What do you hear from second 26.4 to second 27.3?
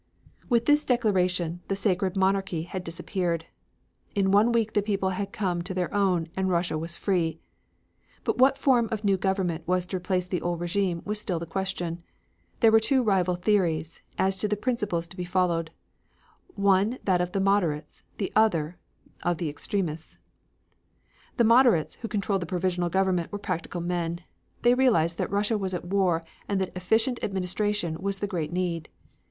and that efficient